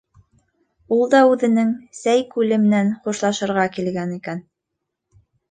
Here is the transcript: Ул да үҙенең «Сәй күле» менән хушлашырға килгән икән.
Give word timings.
Ул 0.95 1.03
да 1.11 1.19
үҙенең 1.33 1.69
«Сәй 1.97 2.23
күле» 2.31 2.59
менән 2.65 2.91
хушлашырға 3.05 3.67
килгән 3.77 4.19
икән. 4.19 4.43